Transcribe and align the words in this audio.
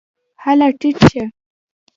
هله 0.43 0.67
ټیټ 0.79 0.97
شه! 1.09 1.23